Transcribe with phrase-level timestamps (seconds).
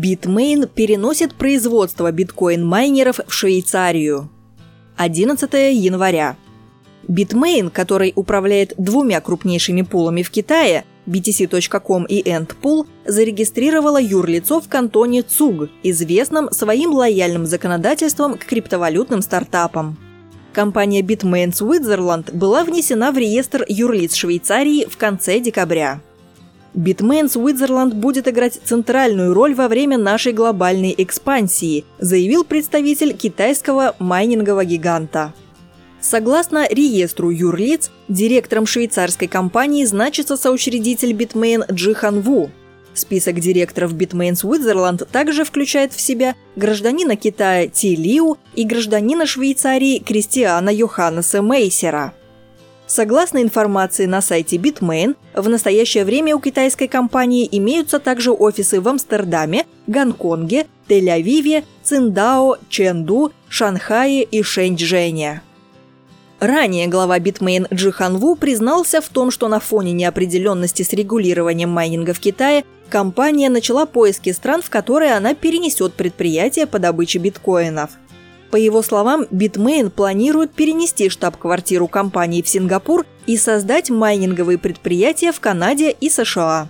[0.00, 4.30] Bitmain переносит производство биткоин-майнеров в Швейцарию.
[4.96, 6.36] 11 января.
[7.06, 15.20] Bitmain, который управляет двумя крупнейшими пулами в Китае, BTC.com и Endpool, зарегистрировала юрлицо в кантоне
[15.20, 19.98] ЦУГ, известном своим лояльным законодательством к криптовалютным стартапам.
[20.54, 26.00] Компания Bitmain Switzerland была внесена в реестр юрлиц Швейцарии в конце декабря.
[26.74, 34.64] Bitmain Switzerland будет играть центральную роль во время нашей глобальной экспансии, заявил представитель китайского майнингового
[34.64, 35.32] гиганта.
[36.00, 42.50] Согласно реестру юрлиц, директором швейцарской компании значится соучредитель Bitmain Джихан Ву.
[42.94, 49.98] Список директоров Bitmain Switzerland также включает в себя гражданина Китая Ти Лиу и гражданина Швейцарии
[49.98, 52.14] Кристиана Йоханнеса Мейсера.
[52.90, 58.88] Согласно информации на сайте Bitmain, в настоящее время у китайской компании имеются также офисы в
[58.88, 65.40] Амстердаме, Гонконге, Тель-Авиве, Циндао, Чэнду, Шанхае и Шэньчжэне.
[66.40, 72.12] Ранее глава Bitmain Джихан Ву признался в том, что на фоне неопределенности с регулированием майнинга
[72.12, 77.90] в Китае компания начала поиски стран, в которые она перенесет предприятие по добыче биткоинов.
[78.50, 85.40] По его словам, Bitmain планирует перенести штаб-квартиру компании в Сингапур и создать майнинговые предприятия в
[85.40, 86.68] Канаде и США.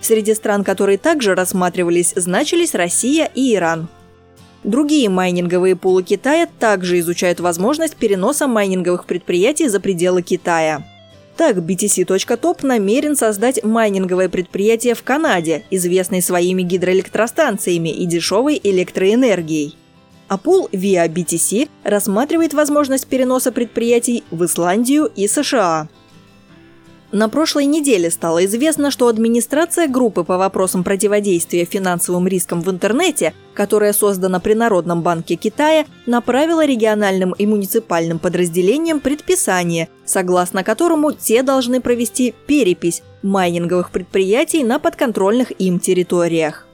[0.00, 3.88] Среди стран, которые также рассматривались, значились Россия и Иран–
[4.64, 10.84] Другие майнинговые пулы Китая также изучают возможность переноса майнинговых предприятий за пределы Китая.
[11.36, 19.76] Так, BTC.top намерен создать майнинговое предприятие в Канаде, известное своими гидроэлектростанциями и дешевой электроэнергией.
[20.28, 25.88] А пул via BTC рассматривает возможность переноса предприятий в Исландию и США.
[27.10, 33.32] На прошлой неделе стало известно, что администрация группы по вопросам противодействия финансовым рискам в интернете,
[33.54, 41.42] которая создана при Народном банке Китая, направила региональным и муниципальным подразделениям предписание, согласно которому те
[41.42, 46.67] должны провести перепись майнинговых предприятий на подконтрольных им территориях.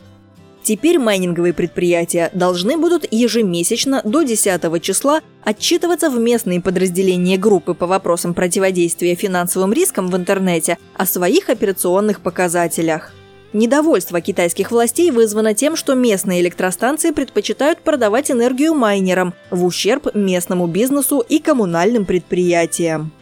[0.64, 7.86] Теперь майнинговые предприятия должны будут ежемесячно до 10 числа отчитываться в местные подразделения группы по
[7.86, 13.12] вопросам противодействия финансовым рискам в интернете о своих операционных показателях.
[13.52, 20.66] Недовольство китайских властей вызвано тем, что местные электростанции предпочитают продавать энергию майнерам в ущерб местному
[20.66, 23.12] бизнесу и коммунальным предприятиям.